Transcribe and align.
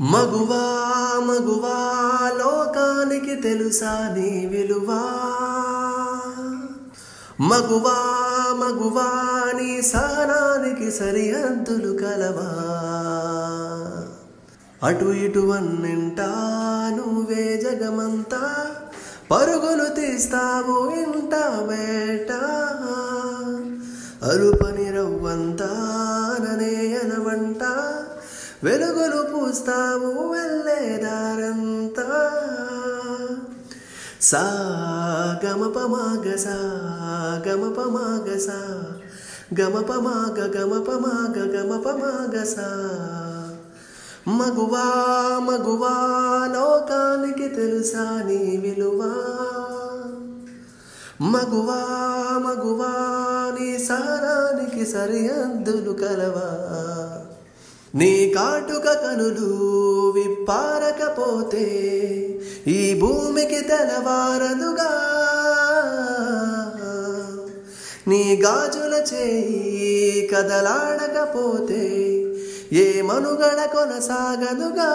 మగువా 0.00 0.62
మగువా 1.20 1.76
లోకానికి 2.38 3.34
తెలుసా 3.36 4.08
నీ 4.14 4.46
విలువా? 4.46 5.02
మగువా 7.40 7.96
మగువా 8.52 9.08
నీ 9.56 9.82
సానానికి 9.82 10.90
సరిహద్దులు 10.90 11.98
కలవా? 11.98 12.50
అటు 14.82 15.04
ఇటు 15.04 15.40
అన్నింటా 15.40 16.30
నువ్వే 16.96 17.56
జగమంతా 17.56 18.42
పరుగులు 19.30 19.84
తీస్తావు 19.94 20.90
ఇంట 20.94 21.34
బేట 21.60 22.32
అరుపని 24.22 24.90
రవ్వంతా 24.92 25.68
ననే 26.40 26.96
అనవంటా 26.96 27.89
వెలుగులు 28.64 29.22
పూస్తావు 29.22 30.32
వెళ్ళేదారంతా 30.32 32.06
సా 34.20 34.42
గమ 35.44 35.72
పమాగ 35.76 36.36
సా. 36.36 36.56
గమ 37.48 37.72
పమాగ 37.72 38.38
సా 38.38 38.84
గమ 39.60 39.80
పమాగ 39.80 40.52
గమ 40.56 40.82
పమాగ 40.82 41.38
గమ 41.38 41.76
పమాగ 41.76 42.44
సా. 42.44 42.68
మగువా 44.28 44.84
మగువా 45.38 45.94
లోకానికి 46.54 47.48
తెలుసా 47.48 48.22
నీ 48.26 48.56
విలువా? 48.56 49.14
మగువా 51.22 51.80
మగువా 52.38 52.92
నీ 53.60 53.78
సారానికి 53.78 54.86
సరిహద్దులు 54.86 55.92
కలవా? 55.92 56.80
నీ 57.94 58.32
కాటుక 58.36 58.88
కనులు 58.88 59.48
విప్పారకపోతే 60.10 61.66
ఈ 62.66 63.00
భూమికి 63.00 63.60
తెలవారదుగా 63.60 64.92
నీ 68.08 68.42
గాజుల 68.44 68.94
చేయి 69.14 70.28
కదలాడకపోతే 70.34 71.84
ఏ 72.72 73.02
మనుగడ 73.02 73.60
కొనసాగదుగా. 73.72 74.90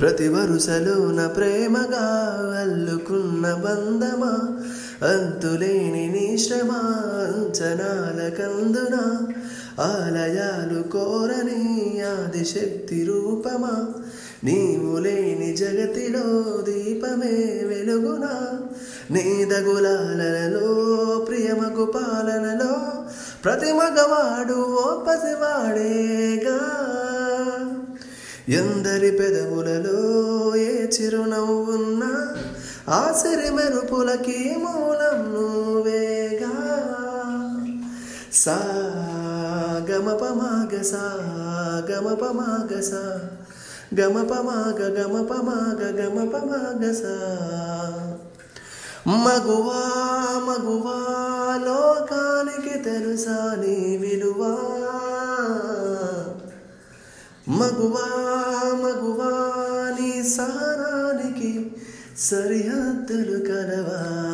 ప్రతి 0.00 0.28
వరుసలోన 0.28 1.26
ప్రేమగా 1.26 2.06
అల్లుకున్న 2.60 3.54
బంధమా? 3.54 4.62
అంతులేని 5.08 6.08
నీ 6.08 6.38
అంచనాల 6.52 8.28
కందున? 8.28 9.18
ఆలయాలు 9.80 10.82
కోరని 10.82 12.02
ఆదిశక్తి 12.02 13.04
రూపమా? 13.04 13.86
నీవు 14.44 14.98
లేని 14.98 15.56
జగతిలో 15.56 16.62
దీపమే 16.62 17.64
వెలుగునా? 17.64 18.60
నీదగులాలలో 19.10 20.68
ప్రియమగు 21.28 21.84
పాలనలో 21.84 23.04
ప్రతి 23.44 23.72
మగవాడు 23.72 24.54
ఓ 24.54 25.04
పసివాడేగా? 25.04 26.91
ఎందరి 28.48 29.10
పెదవులలో 29.10 30.56
ఏ 30.56 30.86
చిరునవ్వున్నా 30.86 32.36
ఆ 32.88 33.12
సిరి 33.12 33.50
మెరుపులకి 33.50 34.56
మూలం 34.58 35.34
నువ్వేగా. 35.34 36.84
సా 38.32 38.58
గమ 39.90 40.10
సా 40.82 41.20
గమపమాగ 41.90 42.80
సా 42.80 43.20
గమ 44.00 44.22
పమాగ 44.22 44.94
గమ 45.00 45.22
సా. 46.92 47.36
మగువా 49.06 49.82
మగువా 50.48 50.98
లోకానికి 51.64 52.78
తెలుసా 52.78 53.56
నీ 53.60 53.96
విలువా? 53.96 54.71
मगवा 57.48 58.06
मगवानि 58.74 60.22
सारा 60.22 60.92
सरिहद्द 62.16 63.08
करवा 63.46 64.31